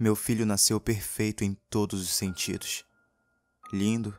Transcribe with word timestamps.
Meu 0.00 0.16
filho 0.16 0.46
nasceu 0.46 0.80
perfeito 0.80 1.44
em 1.44 1.54
todos 1.68 2.00
os 2.00 2.08
sentidos. 2.08 2.86
Lindo, 3.70 4.16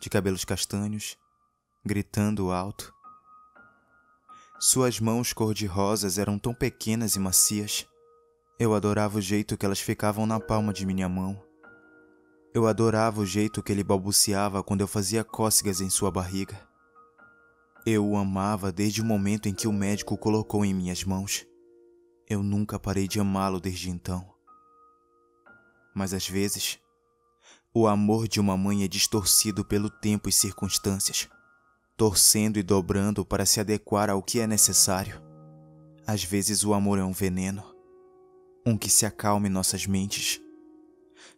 de 0.00 0.08
cabelos 0.08 0.46
castanhos, 0.46 1.18
gritando 1.84 2.50
alto. 2.50 2.90
Suas 4.58 4.98
mãos 4.98 5.34
cor-de-rosas 5.34 6.16
eram 6.16 6.38
tão 6.38 6.54
pequenas 6.54 7.16
e 7.16 7.18
macias. 7.18 7.86
Eu 8.58 8.72
adorava 8.72 9.18
o 9.18 9.20
jeito 9.20 9.58
que 9.58 9.66
elas 9.66 9.78
ficavam 9.78 10.24
na 10.24 10.40
palma 10.40 10.72
de 10.72 10.86
minha 10.86 11.06
mão. 11.06 11.38
Eu 12.54 12.66
adorava 12.66 13.20
o 13.20 13.26
jeito 13.26 13.62
que 13.62 13.72
ele 13.72 13.84
balbuciava 13.84 14.64
quando 14.64 14.80
eu 14.80 14.88
fazia 14.88 15.22
cócegas 15.22 15.82
em 15.82 15.90
sua 15.90 16.10
barriga. 16.10 16.58
Eu 17.84 18.08
o 18.08 18.16
amava 18.16 18.72
desde 18.72 19.02
o 19.02 19.04
momento 19.04 19.50
em 19.50 19.54
que 19.54 19.68
o 19.68 19.72
médico 19.72 20.14
o 20.14 20.18
colocou 20.18 20.64
em 20.64 20.72
minhas 20.72 21.04
mãos. 21.04 21.46
Eu 22.26 22.42
nunca 22.42 22.78
parei 22.78 23.06
de 23.06 23.20
amá-lo 23.20 23.60
desde 23.60 23.90
então. 23.90 24.33
Mas 25.94 26.12
às 26.12 26.28
vezes, 26.28 26.78
o 27.72 27.86
amor 27.86 28.28
de 28.28 28.40
uma 28.40 28.56
mãe 28.56 28.84
é 28.84 28.88
distorcido 28.88 29.64
pelo 29.64 29.88
tempo 29.88 30.28
e 30.28 30.32
circunstâncias, 30.32 31.28
torcendo 31.96 32.58
e 32.58 32.62
dobrando 32.62 33.24
para 33.24 33.46
se 33.46 33.60
adequar 33.60 34.10
ao 34.10 34.22
que 34.22 34.40
é 34.40 34.46
necessário. 34.46 35.22
Às 36.06 36.22
vezes 36.22 36.64
o 36.64 36.74
amor 36.74 36.98
é 36.98 37.04
um 37.04 37.12
veneno, 37.12 37.64
um 38.66 38.76
que 38.76 38.90
se 38.90 39.06
acalme 39.06 39.48
nossas 39.48 39.86
mentes, 39.86 40.40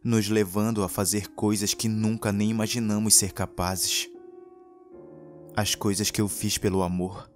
nos 0.02 0.28
levando 0.28 0.82
a 0.82 0.88
fazer 0.88 1.28
coisas 1.28 1.74
que 1.74 1.88
nunca 1.88 2.32
nem 2.32 2.50
imaginamos 2.50 3.14
ser 3.14 3.32
capazes. 3.32 4.08
As 5.56 5.74
coisas 5.74 6.10
que 6.10 6.20
eu 6.20 6.28
fiz 6.28 6.58
pelo 6.58 6.82
amor, 6.82 7.30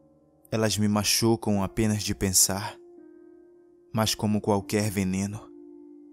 elas 0.51 0.77
me 0.77 0.89
machucam 0.89 1.63
apenas 1.63 2.03
de 2.03 2.15
pensar. 2.15 2.77
Mas 3.93 4.15
como 4.15 4.41
qualquer 4.41 4.91
veneno, 4.91 5.50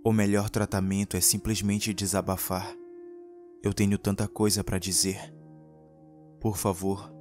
o 0.08 0.14
melhor 0.14 0.50
tratamento 0.50 1.18
é 1.18 1.20
simplesmente 1.20 1.94
desabafar. 1.94 2.74
Eu 3.62 3.74
tenho 3.74 3.98
tanta 3.98 4.26
coisa 4.26 4.64
para 4.64 4.80
dizer. 4.80 5.36
Por 6.40 6.56
favor, 6.56 7.14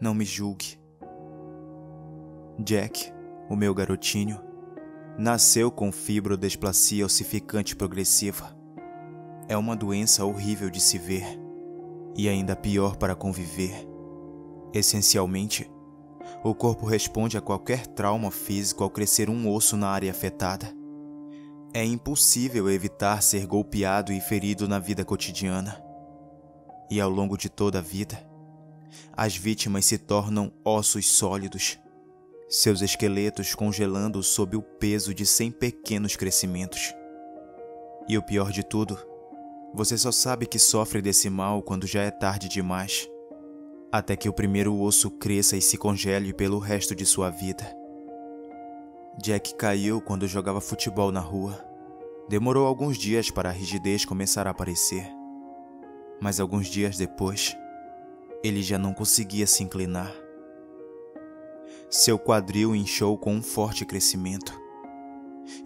não 0.00 0.12
me 0.12 0.24
julgue. 0.24 0.76
Jack, 2.58 3.12
o 3.48 3.54
meu 3.54 3.72
garotinho, 3.72 4.40
nasceu 5.16 5.70
com 5.70 5.92
fibrodesplasia 5.92 7.06
ossificante 7.06 7.76
progressiva. 7.76 8.58
É 9.46 9.56
uma 9.56 9.76
doença 9.76 10.24
horrível 10.24 10.68
de 10.68 10.80
se 10.80 10.98
ver 10.98 11.24
e 12.16 12.28
ainda 12.28 12.56
pior 12.56 12.96
para 12.96 13.14
conviver. 13.14 13.86
Essencialmente, 14.74 15.70
o 16.42 16.52
corpo 16.56 16.86
responde 16.86 17.38
a 17.38 17.40
qualquer 17.40 17.86
trauma 17.86 18.32
físico 18.32 18.82
ao 18.82 18.90
crescer 18.90 19.30
um 19.30 19.48
osso 19.48 19.76
na 19.76 19.90
área 19.90 20.10
afetada. 20.10 20.85
É 21.76 21.84
impossível 21.84 22.70
evitar 22.70 23.22
ser 23.22 23.44
golpeado 23.46 24.10
e 24.10 24.18
ferido 24.18 24.66
na 24.66 24.78
vida 24.78 25.04
cotidiana. 25.04 25.78
E 26.90 26.98
ao 26.98 27.10
longo 27.10 27.36
de 27.36 27.50
toda 27.50 27.80
a 27.80 27.82
vida, 27.82 28.18
as 29.14 29.36
vítimas 29.36 29.84
se 29.84 29.98
tornam 29.98 30.50
ossos 30.64 31.06
sólidos, 31.06 31.78
seus 32.48 32.80
esqueletos 32.80 33.54
congelando 33.54 34.22
sob 34.22 34.56
o 34.56 34.62
peso 34.62 35.12
de 35.12 35.26
cem 35.26 35.50
pequenos 35.50 36.16
crescimentos. 36.16 36.94
E 38.08 38.16
o 38.16 38.22
pior 38.22 38.52
de 38.52 38.62
tudo, 38.62 38.98
você 39.74 39.98
só 39.98 40.10
sabe 40.10 40.46
que 40.46 40.58
sofre 40.58 41.02
desse 41.02 41.28
mal 41.28 41.62
quando 41.62 41.86
já 41.86 42.00
é 42.00 42.10
tarde 42.10 42.48
demais 42.48 43.06
até 43.92 44.16
que 44.16 44.30
o 44.30 44.32
primeiro 44.32 44.80
osso 44.80 45.10
cresça 45.10 45.58
e 45.58 45.60
se 45.60 45.76
congele 45.76 46.32
pelo 46.32 46.58
resto 46.58 46.94
de 46.94 47.04
sua 47.04 47.28
vida. 47.28 47.85
Jack 49.18 49.54
caiu 49.54 50.00
quando 50.00 50.26
jogava 50.28 50.60
futebol 50.60 51.10
na 51.10 51.20
rua. 51.20 51.64
Demorou 52.28 52.66
alguns 52.66 52.98
dias 52.98 53.30
para 53.30 53.48
a 53.48 53.52
rigidez 53.52 54.04
começar 54.04 54.46
a 54.46 54.50
aparecer. 54.50 55.06
Mas 56.20 56.40
alguns 56.40 56.66
dias 56.66 56.96
depois, 56.96 57.56
ele 58.42 58.62
já 58.62 58.78
não 58.78 58.92
conseguia 58.92 59.46
se 59.46 59.62
inclinar. 59.62 60.12
Seu 61.88 62.18
quadril 62.18 62.74
inchou 62.74 63.16
com 63.16 63.34
um 63.34 63.42
forte 63.42 63.84
crescimento. 63.84 64.52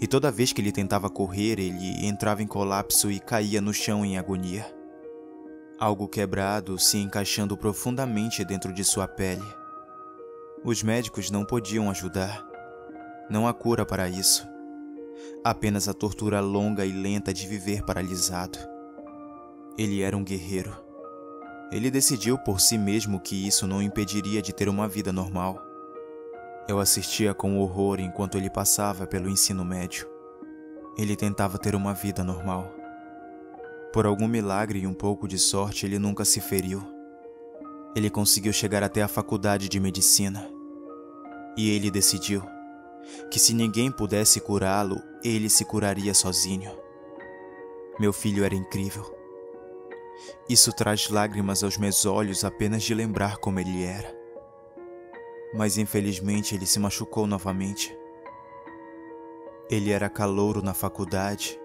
E 0.00 0.06
toda 0.06 0.30
vez 0.30 0.52
que 0.52 0.60
ele 0.60 0.72
tentava 0.72 1.08
correr, 1.08 1.58
ele 1.58 2.06
entrava 2.06 2.42
em 2.42 2.46
colapso 2.46 3.10
e 3.10 3.18
caía 3.18 3.60
no 3.60 3.72
chão 3.72 4.04
em 4.04 4.18
agonia 4.18 4.80
algo 5.80 6.06
quebrado 6.06 6.78
se 6.78 6.98
encaixando 6.98 7.56
profundamente 7.56 8.44
dentro 8.44 8.70
de 8.70 8.84
sua 8.84 9.08
pele. 9.08 9.42
Os 10.62 10.82
médicos 10.82 11.30
não 11.30 11.42
podiam 11.42 11.88
ajudar. 11.88 12.49
Não 13.30 13.46
há 13.46 13.54
cura 13.54 13.86
para 13.86 14.08
isso. 14.08 14.44
Apenas 15.44 15.88
a 15.88 15.94
tortura 15.94 16.40
longa 16.40 16.84
e 16.84 16.90
lenta 16.90 17.32
de 17.32 17.46
viver 17.46 17.84
paralisado. 17.84 18.58
Ele 19.78 20.02
era 20.02 20.16
um 20.16 20.24
guerreiro. 20.24 20.76
Ele 21.70 21.92
decidiu 21.92 22.36
por 22.36 22.60
si 22.60 22.76
mesmo 22.76 23.20
que 23.20 23.46
isso 23.46 23.68
não 23.68 23.80
impediria 23.80 24.42
de 24.42 24.52
ter 24.52 24.68
uma 24.68 24.88
vida 24.88 25.12
normal. 25.12 25.62
Eu 26.66 26.80
assistia 26.80 27.32
com 27.32 27.58
horror 27.58 28.00
enquanto 28.00 28.36
ele 28.36 28.50
passava 28.50 29.06
pelo 29.06 29.28
ensino 29.28 29.64
médio. 29.64 30.08
Ele 30.98 31.14
tentava 31.14 31.56
ter 31.56 31.76
uma 31.76 31.94
vida 31.94 32.24
normal. 32.24 32.74
Por 33.92 34.06
algum 34.06 34.26
milagre 34.26 34.80
e 34.80 34.86
um 34.88 34.94
pouco 34.94 35.28
de 35.28 35.38
sorte, 35.38 35.86
ele 35.86 36.00
nunca 36.00 36.24
se 36.24 36.40
feriu. 36.40 36.82
Ele 37.94 38.10
conseguiu 38.10 38.52
chegar 38.52 38.82
até 38.82 39.02
a 39.02 39.08
faculdade 39.08 39.68
de 39.68 39.78
medicina. 39.78 40.50
E 41.56 41.70
ele 41.70 41.92
decidiu 41.92 42.42
que 43.30 43.38
se 43.38 43.54
ninguém 43.54 43.90
pudesse 43.90 44.40
curá-lo, 44.40 45.02
ele 45.22 45.48
se 45.48 45.64
curaria 45.64 46.14
sozinho. 46.14 46.70
Meu 47.98 48.12
filho 48.12 48.44
era 48.44 48.54
incrível. 48.54 49.04
Isso 50.48 50.72
traz 50.72 51.08
lágrimas 51.08 51.62
aos 51.62 51.76
meus 51.76 52.04
olhos 52.06 52.44
apenas 52.44 52.82
de 52.82 52.94
lembrar 52.94 53.36
como 53.36 53.60
ele 53.60 53.84
era. 53.84 54.18
Mas 55.54 55.78
infelizmente 55.78 56.54
ele 56.54 56.66
se 56.66 56.78
machucou 56.78 57.26
novamente. 57.26 57.96
Ele 59.68 59.90
era 59.90 60.08
calouro 60.08 60.62
na 60.62 60.74
faculdade 60.74 61.60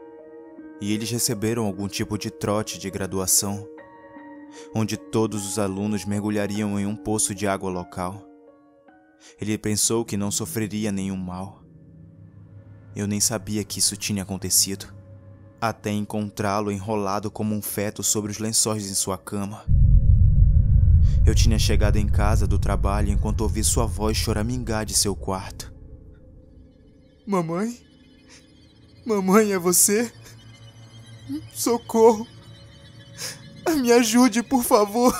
e 0.79 0.93
eles 0.93 1.09
receberam 1.09 1.65
algum 1.65 1.87
tipo 1.87 2.17
de 2.17 2.29
trote 2.29 2.77
de 2.77 2.89
graduação, 2.89 3.67
onde 4.73 4.97
todos 4.97 5.47
os 5.47 5.57
alunos 5.57 6.05
mergulhariam 6.05 6.79
em 6.79 6.85
um 6.85 6.95
poço 6.95 7.33
de 7.33 7.47
água 7.47 7.69
local. 7.69 8.34
Ele 9.39 9.57
pensou 9.57 10.05
que 10.05 10.17
não 10.17 10.31
sofreria 10.31 10.91
nenhum 10.91 11.17
mal. 11.17 11.63
Eu 12.95 13.07
nem 13.07 13.19
sabia 13.19 13.63
que 13.63 13.79
isso 13.79 13.97
tinha 13.97 14.23
acontecido, 14.23 14.93
até 15.59 15.91
encontrá-lo 15.91 16.71
enrolado 16.71 17.29
como 17.29 17.53
um 17.53 17.61
feto 17.61 18.01
sobre 18.01 18.31
os 18.31 18.39
lençóis 18.39 18.89
em 18.89 18.93
sua 18.93 19.17
cama. 19.17 19.65
Eu 21.25 21.33
tinha 21.35 21.59
chegado 21.59 21.97
em 21.97 22.07
casa 22.07 22.47
do 22.47 22.59
trabalho 22.59 23.09
enquanto 23.09 23.41
ouvi 23.41 23.63
sua 23.63 23.85
voz 23.85 24.15
choramingar 24.15 24.85
de 24.85 24.93
seu 24.93 25.15
quarto. 25.15 25.73
Mamãe? 27.25 27.83
Mamãe, 29.05 29.51
é 29.51 29.57
você? 29.57 30.11
Socorro! 31.53 32.27
Me 33.81 33.91
ajude, 33.91 34.43
por 34.43 34.63
favor! 34.63 35.13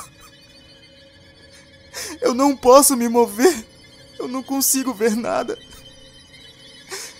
Eu 2.21 2.33
não 2.33 2.55
posso 2.55 2.95
me 2.95 3.09
mover! 3.09 3.74
Eu 4.17 4.27
não 4.27 4.41
consigo 4.43 4.93
ver 4.93 5.15
nada! 5.15 5.57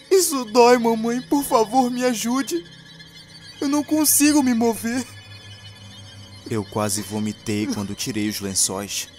Isso 0.09 0.45
dói, 0.45 0.77
mamãe! 0.77 1.21
Por 1.21 1.43
favor, 1.43 1.89
me 1.89 2.03
ajude! 2.03 2.63
Eu 3.59 3.67
não 3.67 3.83
consigo 3.83 4.41
me 4.41 4.53
mover! 4.53 5.05
Eu 6.49 6.63
quase 6.63 7.01
vomitei 7.01 7.67
quando 7.67 7.95
tirei 7.95 8.29
os 8.29 8.39
lençóis. 8.39 9.09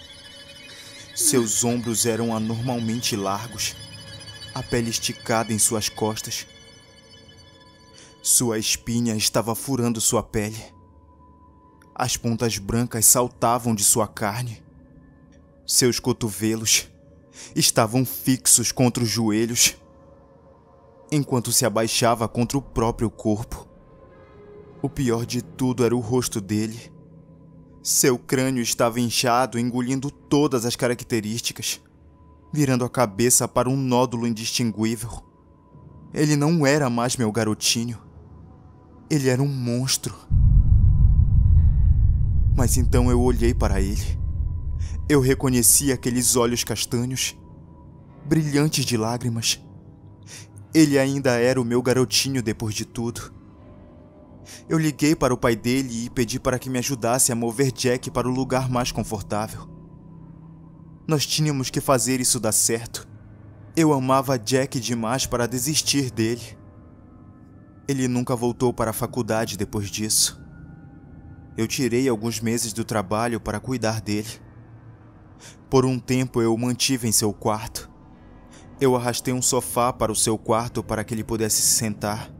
Seus 1.15 1.63
ombros 1.63 2.05
eram 2.05 2.35
anormalmente 2.35 3.15
largos, 3.15 3.75
a 4.53 4.61
pele 4.61 4.89
esticada 4.89 5.51
em 5.51 5.59
suas 5.59 5.89
costas 5.89 6.45
sua 8.27 8.59
espinha 8.59 9.15
estava 9.15 9.55
furando 9.55 10.01
sua 10.01 10.21
pele. 10.21 10.61
As 11.95 12.17
pontas 12.17 12.57
brancas 12.57 13.05
saltavam 13.05 13.73
de 13.73 13.85
sua 13.85 14.05
carne. 14.05 14.61
Seus 15.65 15.97
cotovelos 15.97 16.89
estavam 17.55 18.05
fixos 18.05 18.71
contra 18.71 19.03
os 19.03 19.09
joelhos, 19.09 19.75
enquanto 21.11 21.51
se 21.51 21.65
abaixava 21.65 22.27
contra 22.27 22.57
o 22.57 22.61
próprio 22.61 23.09
corpo. 23.09 23.67
O 24.81 24.89
pior 24.89 25.25
de 25.25 25.41
tudo 25.41 25.83
era 25.83 25.95
o 25.95 25.99
rosto 25.99 26.39
dele. 26.39 26.91
Seu 27.81 28.17
crânio 28.19 28.61
estava 28.61 28.99
inchado, 28.99 29.57
engolindo 29.57 30.11
todas 30.11 30.65
as 30.65 30.75
características, 30.75 31.81
virando 32.51 32.83
a 32.83 32.89
cabeça 32.89 33.47
para 33.47 33.69
um 33.69 33.77
nódulo 33.77 34.27
indistinguível. 34.27 35.23
Ele 36.13 36.35
não 36.35 36.65
era 36.65 36.89
mais 36.89 37.15
meu 37.15 37.31
garotinho. 37.31 37.97
Ele 39.09 39.29
era 39.29 39.41
um 39.41 39.47
monstro. 39.47 40.15
Mas 42.55 42.75
então 42.75 43.09
eu 43.09 43.21
olhei 43.21 43.53
para 43.53 43.79
ele. 43.79 44.19
Eu 45.09 45.21
reconheci 45.21 45.89
aqueles 45.93 46.35
olhos 46.35 46.65
castanhos, 46.65 47.33
brilhantes 48.25 48.83
de 48.83 48.97
lágrimas. 48.97 49.57
Ele 50.73 50.99
ainda 50.99 51.39
era 51.39 51.61
o 51.61 51.63
meu 51.63 51.81
garotinho 51.81 52.43
depois 52.43 52.75
de 52.75 52.83
tudo. 52.83 53.33
Eu 54.67 54.77
liguei 54.77 55.15
para 55.15 55.33
o 55.33 55.37
pai 55.37 55.55
dele 55.55 56.05
e 56.05 56.09
pedi 56.09 56.41
para 56.41 56.59
que 56.59 56.69
me 56.69 56.77
ajudasse 56.77 57.31
a 57.31 57.35
mover 57.35 57.71
Jack 57.71 58.11
para 58.11 58.27
o 58.27 58.31
lugar 58.31 58.69
mais 58.69 58.91
confortável. 58.91 59.69
Nós 61.07 61.25
tínhamos 61.25 61.69
que 61.69 61.79
fazer 61.79 62.19
isso 62.19 62.37
dar 62.37 62.51
certo. 62.51 63.07
Eu 63.77 63.93
amava 63.93 64.37
Jack 64.37 64.77
demais 64.77 65.25
para 65.25 65.47
desistir 65.47 66.11
dele. 66.11 66.57
Ele 67.87 68.09
nunca 68.09 68.35
voltou 68.35 68.73
para 68.73 68.91
a 68.91 68.93
faculdade 68.93 69.55
depois 69.55 69.89
disso. 69.89 70.37
Eu 71.57 71.65
tirei 71.65 72.09
alguns 72.09 72.41
meses 72.41 72.73
do 72.73 72.83
trabalho 72.83 73.39
para 73.39 73.57
cuidar 73.57 74.01
dele. 74.01 74.46
Por 75.69 75.85
um 75.85 75.99
tempo 75.99 76.41
eu 76.41 76.53
o 76.53 76.57
mantive 76.57 77.07
em 77.07 77.11
seu 77.11 77.33
quarto. 77.33 77.89
Eu 78.79 78.95
arrastei 78.95 79.33
um 79.33 79.41
sofá 79.41 79.91
para 79.91 80.11
o 80.11 80.15
seu 80.15 80.37
quarto 80.37 80.83
para 80.83 81.03
que 81.03 81.13
ele 81.13 81.23
pudesse 81.23 81.61
se 81.61 81.75
sentar 81.75 82.31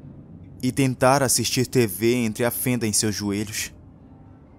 e 0.61 0.71
tentar 0.71 1.21
assistir 1.21 1.67
TV 1.67 2.13
entre 2.13 2.43
a 2.43 2.51
fenda 2.51 2.87
em 2.87 2.93
seus 2.93 3.15
joelhos, 3.15 3.73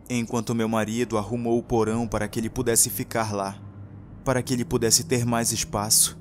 enquanto 0.09 0.55
meu 0.55 0.69
marido 0.69 1.19
arrumou 1.19 1.59
o 1.59 1.63
porão 1.63 2.07
para 2.07 2.29
que 2.29 2.39
ele 2.39 2.49
pudesse 2.49 2.89
ficar 2.89 3.33
lá, 3.33 3.61
para 4.25 4.43
que 4.43 4.53
ele 4.53 4.65
pudesse 4.65 5.05
ter 5.05 5.25
mais 5.25 5.53
espaço. 5.53 6.19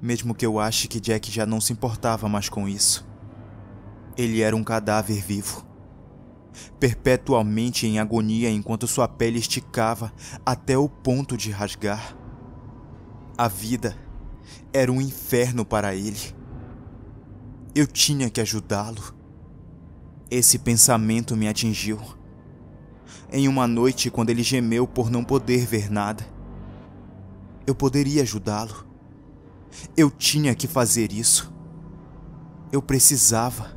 Mesmo 0.00 0.34
que 0.34 0.44
eu 0.44 0.58
ache 0.58 0.88
que 0.88 1.00
Jack 1.00 1.30
já 1.30 1.46
não 1.46 1.60
se 1.60 1.72
importava 1.72 2.28
mais 2.28 2.48
com 2.48 2.68
isso. 2.68 3.06
Ele 4.16 4.42
era 4.42 4.54
um 4.54 4.62
cadáver 4.62 5.22
vivo, 5.22 5.66
perpetualmente 6.78 7.86
em 7.86 7.98
agonia 7.98 8.50
enquanto 8.50 8.86
sua 8.86 9.08
pele 9.08 9.38
esticava 9.38 10.12
até 10.44 10.76
o 10.76 10.88
ponto 10.88 11.36
de 11.36 11.50
rasgar. 11.50 12.16
A 13.36 13.48
vida 13.48 13.96
era 14.72 14.90
um 14.90 15.00
inferno 15.00 15.64
para 15.64 15.94
ele 15.94 16.34
eu 17.74 17.86
tinha 17.86 18.30
que 18.30 18.40
ajudá-lo. 18.40 19.14
Esse 20.30 20.58
pensamento 20.58 21.36
me 21.36 21.48
atingiu. 21.48 22.00
Em 23.32 23.48
uma 23.48 23.66
noite, 23.66 24.10
quando 24.10 24.30
ele 24.30 24.42
gemeu 24.42 24.86
por 24.86 25.10
não 25.10 25.24
poder 25.24 25.66
ver 25.66 25.90
nada, 25.90 26.24
eu 27.66 27.74
poderia 27.74 28.22
ajudá-lo. 28.22 28.86
Eu 29.96 30.08
tinha 30.08 30.54
que 30.54 30.68
fazer 30.68 31.12
isso. 31.12 31.52
Eu 32.70 32.80
precisava. 32.80 33.76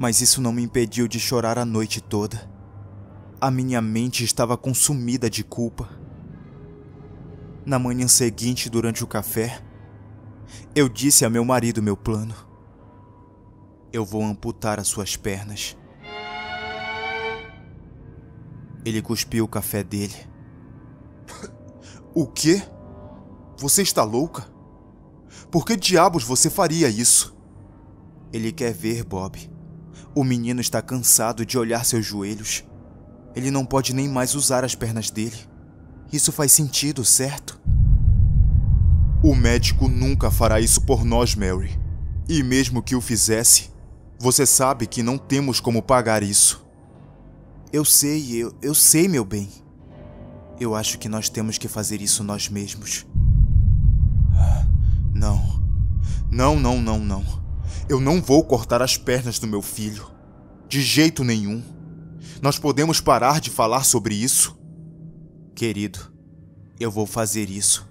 Mas 0.00 0.22
isso 0.22 0.40
não 0.40 0.50
me 0.50 0.62
impediu 0.62 1.06
de 1.06 1.20
chorar 1.20 1.58
a 1.58 1.64
noite 1.66 2.00
toda. 2.00 2.50
A 3.38 3.50
minha 3.50 3.82
mente 3.82 4.24
estava 4.24 4.56
consumida 4.56 5.28
de 5.28 5.44
culpa. 5.44 5.90
Na 7.66 7.78
manhã 7.78 8.08
seguinte, 8.08 8.70
durante 8.70 9.04
o 9.04 9.06
café, 9.06 9.62
eu 10.74 10.88
disse 10.88 11.26
a 11.26 11.28
meu 11.28 11.44
marido 11.44 11.82
meu 11.82 11.98
plano. 11.98 12.34
Eu 13.92 14.02
vou 14.02 14.24
amputar 14.24 14.80
as 14.80 14.88
suas 14.88 15.16
pernas. 15.16 15.76
Ele 18.82 19.02
cuspiu 19.02 19.44
o 19.44 19.48
café 19.48 19.84
dele. 19.84 20.16
O 22.14 22.26
quê? 22.26 22.62
Você 23.58 23.82
está 23.82 24.02
louca? 24.02 24.50
Por 25.50 25.66
que 25.66 25.76
diabos 25.76 26.24
você 26.24 26.48
faria 26.48 26.88
isso? 26.88 27.36
Ele 28.32 28.50
quer 28.50 28.72
ver, 28.72 29.04
Bob. 29.04 29.59
O 30.14 30.24
menino 30.24 30.60
está 30.60 30.82
cansado 30.82 31.44
de 31.46 31.58
olhar 31.58 31.84
seus 31.84 32.04
joelhos. 32.04 32.64
Ele 33.34 33.50
não 33.50 33.64
pode 33.64 33.94
nem 33.94 34.08
mais 34.08 34.34
usar 34.34 34.64
as 34.64 34.74
pernas 34.74 35.10
dele. 35.10 35.36
Isso 36.12 36.32
faz 36.32 36.52
sentido, 36.52 37.04
certo? 37.04 37.60
O 39.22 39.34
médico 39.34 39.88
nunca 39.88 40.30
fará 40.30 40.60
isso 40.60 40.80
por 40.80 41.04
nós, 41.04 41.34
Mary. 41.34 41.78
E 42.28 42.42
mesmo 42.42 42.82
que 42.82 42.96
o 42.96 43.00
fizesse, 43.00 43.70
você 44.18 44.44
sabe 44.44 44.86
que 44.86 45.02
não 45.02 45.18
temos 45.18 45.60
como 45.60 45.82
pagar 45.82 46.22
isso. 46.22 46.66
Eu 47.72 47.84
sei, 47.84 48.42
eu, 48.42 48.52
eu 48.60 48.74
sei, 48.74 49.08
meu 49.08 49.24
bem. 49.24 49.48
Eu 50.58 50.74
acho 50.74 50.98
que 50.98 51.08
nós 51.08 51.28
temos 51.28 51.56
que 51.56 51.68
fazer 51.68 52.02
isso 52.02 52.24
nós 52.24 52.48
mesmos. 52.48 53.06
Não. 55.14 55.60
Não, 56.30 56.58
não, 56.58 56.80
não, 56.80 56.98
não. 56.98 57.39
Eu 57.90 57.98
não 57.98 58.22
vou 58.22 58.44
cortar 58.44 58.80
as 58.82 58.96
pernas 58.96 59.40
do 59.40 59.48
meu 59.48 59.60
filho. 59.60 60.08
De 60.68 60.80
jeito 60.80 61.24
nenhum. 61.24 61.60
Nós 62.40 62.56
podemos 62.56 63.00
parar 63.00 63.40
de 63.40 63.50
falar 63.50 63.82
sobre 63.82 64.14
isso? 64.14 64.56
Querido, 65.56 65.98
eu 66.78 66.88
vou 66.88 67.04
fazer 67.04 67.50
isso. 67.50 67.84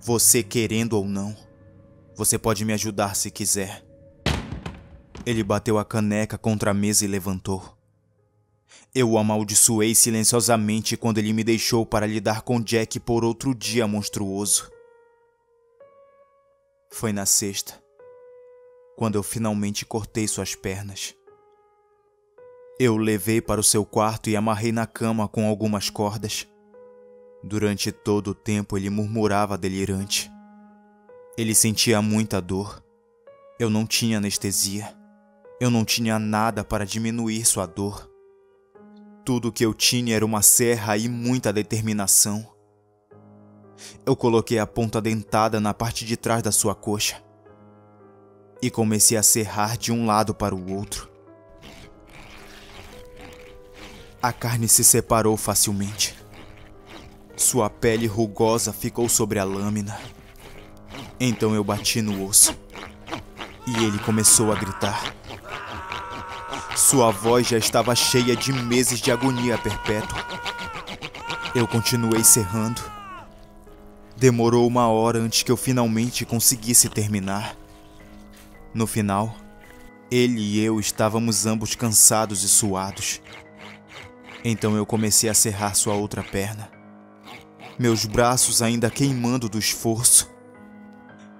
Você 0.00 0.40
querendo 0.40 0.92
ou 0.92 1.04
não, 1.04 1.36
você 2.14 2.38
pode 2.38 2.64
me 2.64 2.72
ajudar 2.74 3.16
se 3.16 3.28
quiser. 3.28 3.84
Ele 5.26 5.42
bateu 5.42 5.80
a 5.80 5.84
caneca 5.84 6.38
contra 6.38 6.70
a 6.70 6.74
mesa 6.74 7.04
e 7.04 7.08
levantou. 7.08 7.76
Eu 8.94 9.10
o 9.10 9.18
amaldiçoei 9.18 9.96
silenciosamente 9.96 10.96
quando 10.96 11.18
ele 11.18 11.32
me 11.32 11.42
deixou 11.42 11.84
para 11.84 12.06
lidar 12.06 12.42
com 12.42 12.62
Jack 12.62 13.00
por 13.00 13.24
outro 13.24 13.52
dia 13.52 13.84
monstruoso. 13.88 14.70
Foi 16.88 17.12
na 17.12 17.26
sexta, 17.26 17.82
quando 18.96 19.16
eu 19.16 19.22
finalmente 19.22 19.84
cortei 19.84 20.26
suas 20.26 20.54
pernas. 20.54 21.14
Eu 22.78 22.94
o 22.94 22.98
levei 22.98 23.40
para 23.40 23.60
o 23.60 23.64
seu 23.64 23.84
quarto 23.84 24.28
e 24.28 24.36
amarrei 24.36 24.72
na 24.72 24.86
cama 24.86 25.28
com 25.28 25.46
algumas 25.46 25.90
cordas. 25.90 26.46
Durante 27.42 27.92
todo 27.92 28.28
o 28.28 28.34
tempo 28.34 28.76
ele 28.76 28.90
murmurava 28.90 29.56
delirante. 29.56 30.30
Ele 31.36 31.54
sentia 31.54 32.00
muita 32.00 32.40
dor. 32.40 32.82
Eu 33.58 33.70
não 33.70 33.86
tinha 33.86 34.18
anestesia. 34.18 34.92
Eu 35.60 35.70
não 35.70 35.84
tinha 35.84 36.18
nada 36.18 36.64
para 36.64 36.86
diminuir 36.86 37.44
sua 37.44 37.66
dor. 37.66 38.10
Tudo 39.24 39.52
que 39.52 39.64
eu 39.64 39.72
tinha 39.72 40.16
era 40.16 40.24
uma 40.24 40.42
serra 40.42 40.96
e 40.96 41.08
muita 41.08 41.52
determinação. 41.52 42.52
Eu 44.04 44.16
coloquei 44.16 44.58
a 44.58 44.66
ponta 44.66 45.00
dentada 45.00 45.60
na 45.60 45.72
parte 45.72 46.04
de 46.04 46.16
trás 46.16 46.42
da 46.42 46.52
sua 46.52 46.74
coxa 46.74 47.23
e 48.60 48.70
comecei 48.70 49.16
a 49.16 49.22
serrar 49.22 49.76
de 49.76 49.92
um 49.92 50.06
lado 50.06 50.34
para 50.34 50.54
o 50.54 50.72
outro. 50.72 51.10
A 54.22 54.32
carne 54.32 54.68
se 54.68 54.82
separou 54.82 55.36
facilmente. 55.36 56.14
Sua 57.36 57.68
pele 57.68 58.06
rugosa 58.06 58.72
ficou 58.72 59.08
sobre 59.08 59.38
a 59.38 59.44
lâmina. 59.44 59.98
Então 61.20 61.54
eu 61.54 61.62
bati 61.62 62.00
no 62.00 62.26
osso. 62.26 62.56
E 63.66 63.84
ele 63.84 63.98
começou 63.98 64.52
a 64.52 64.54
gritar. 64.54 65.14
Sua 66.76 67.10
voz 67.10 67.48
já 67.48 67.58
estava 67.58 67.94
cheia 67.94 68.34
de 68.34 68.52
meses 68.52 69.00
de 69.00 69.12
agonia 69.12 69.58
perpétua. 69.58 70.18
Eu 71.54 71.68
continuei 71.68 72.24
serrando. 72.24 72.82
Demorou 74.16 74.66
uma 74.66 74.88
hora 74.88 75.18
antes 75.18 75.42
que 75.42 75.52
eu 75.52 75.56
finalmente 75.56 76.24
conseguisse 76.24 76.88
terminar. 76.88 77.56
No 78.74 78.86
final, 78.86 79.34
ele 80.10 80.40
e 80.40 80.60
eu 80.60 80.80
estávamos 80.80 81.46
ambos 81.46 81.74
cansados 81.74 82.42
e 82.42 82.48
suados. 82.48 83.22
Então 84.44 84.76
eu 84.76 84.84
comecei 84.84 85.30
a 85.30 85.34
serrar 85.34 85.74
sua 85.74 85.94
outra 85.94 86.22
perna 86.22 86.74
meus 87.78 88.04
braços 88.04 88.62
ainda 88.62 88.90
queimando 88.90 89.48
do 89.48 89.58
esforço. 89.58 90.30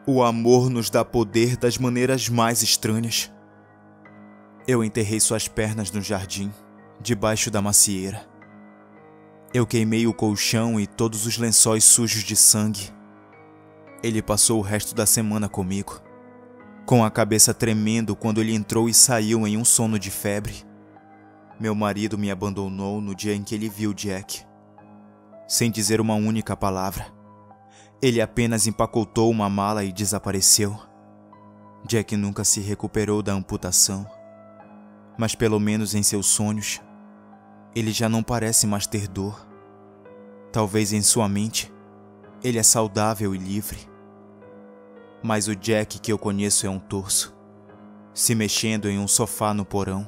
O 0.07 0.23
amor 0.23 0.69
nos 0.69 0.91
dá 0.91 1.05
poder 1.05 1.57
das 1.57 1.79
maneiras 1.79 2.29
mais 2.29 2.63
estranhas. 2.63 3.33
Eu 4.67 4.83
enterrei 4.83 5.21
suas 5.21 5.47
pernas 5.47 5.91
no 5.93 6.03
jardim, 6.03 6.53
debaixo 7.01 7.51
da 7.51 7.63
macieira. 7.63 8.27
Eu 9.53 9.67
queimei 9.67 10.07
o 10.07 10.13
colchão 10.13 10.81
e 10.81 10.87
todos 10.87 11.27
os 11.27 11.39
lençóis 11.39 11.85
sujos 11.85 12.25
de 12.25 12.35
sangue. 12.35 12.91
Ele 14.03 14.21
passou 14.21 14.59
o 14.59 14.63
resto 14.63 14.95
da 14.95 15.07
semana 15.07 15.49
comigo, 15.49 16.03
com 16.87 17.05
a 17.05 17.11
cabeça 17.11 17.55
tremendo 17.55 18.15
quando 18.15 18.41
ele 18.41 18.55
entrou 18.55 18.89
e 18.89 18.95
saiu 18.95 19.47
em 19.47 19.57
um 19.57 19.65
sono 19.65 19.99
de 19.99 20.11
febre. 20.11 20.65
Meu 21.59 21.75
marido 21.75 22.19
me 22.19 22.31
abandonou 22.31 23.01
no 23.01 23.15
dia 23.15 23.35
em 23.35 23.43
que 23.43 23.55
ele 23.55 23.69
viu 23.69 23.95
Jack 23.95 24.45
sem 25.47 25.71
dizer 25.71 26.01
uma 26.01 26.15
única 26.15 26.57
palavra. 26.57 27.07
Ele 28.03 28.21
apenas 28.21 28.67
empacotou 28.67 29.31
uma 29.31 29.49
mala 29.49 29.85
e 29.85 29.93
desapareceu. 29.93 30.79
Jack 31.87 32.17
nunca 32.17 32.45
se 32.45 32.61
recuperou 32.61 33.23
da 33.23 33.33
amputação, 33.33 34.07
mas 35.19 35.35
pelo 35.35 35.61
menos 35.61 35.95
em 35.95 36.03
seus 36.03 36.27
sonhos, 36.27 36.81
ele 37.75 37.93
já 37.93 38.09
não 38.09 38.23
parece 38.23 38.67
mais 38.67 38.87
ter 38.87 39.07
dor. 39.07 39.47
Talvez 40.51 40.93
em 40.93 41.03
sua 41.03 41.29
mente, 41.29 41.73
ele 42.43 42.59
é 42.59 42.63
saudável 42.63 43.35
e 43.35 43.39
livre. 43.39 43.79
Mas 45.27 45.49
o 45.49 45.57
Jack 45.57 45.99
que 46.01 46.13
eu 46.13 46.19
conheço 46.19 46.67
é 46.67 46.69
um 46.69 46.79
torso, 46.79 47.35
se 48.13 48.35
mexendo 48.35 48.91
em 48.91 48.99
um 48.99 49.09
sofá 49.09 49.55
no 49.55 49.65
porão. 49.65 50.07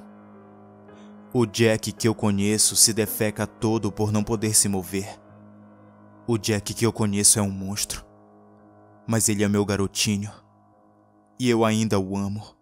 O 1.32 1.46
Jack 1.46 1.90
que 1.90 2.06
eu 2.06 2.14
conheço 2.14 2.76
se 2.76 2.92
defeca 2.92 3.46
todo 3.46 3.90
por 3.90 4.12
não 4.12 4.22
poder 4.22 4.54
se 4.54 4.68
mover. 4.68 5.18
O 6.26 6.36
Jack 6.36 6.74
que 6.74 6.84
eu 6.84 6.92
conheço 6.92 7.38
é 7.38 7.42
um 7.42 7.50
monstro, 7.50 8.04
mas 9.06 9.30
ele 9.30 9.42
é 9.42 9.48
meu 9.48 9.64
garotinho 9.64 10.30
e 11.40 11.48
eu 11.48 11.64
ainda 11.64 11.98
o 11.98 12.14
amo. 12.14 12.54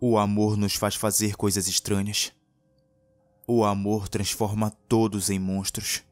O 0.00 0.18
amor 0.18 0.56
nos 0.56 0.74
faz 0.74 0.96
fazer 0.96 1.36
coisas 1.36 1.68
estranhas. 1.68 2.32
O 3.46 3.64
amor 3.64 4.08
transforma 4.08 4.72
todos 4.88 5.30
em 5.30 5.38
monstros. 5.38 6.02